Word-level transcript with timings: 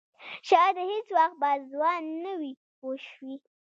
شاید 0.47 0.75
هېڅ 0.89 1.07
وخت 1.17 1.35
به 1.41 1.49
ځوان 1.71 2.03
نه 2.23 2.33
وي 2.39 2.51
پوه 2.77 2.95
شوې!. 3.09 3.35